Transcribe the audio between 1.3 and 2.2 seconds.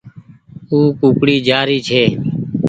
جآري ڇي